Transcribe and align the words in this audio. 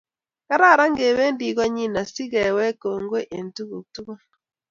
Kararan 0.47 0.93
kebendi 0.97 1.47
konyi 1.57 1.85
asikewek 2.01 2.75
kongoi 2.81 3.29
eng 3.37 3.49
tukuk 3.55 3.85
tukul 3.93 4.19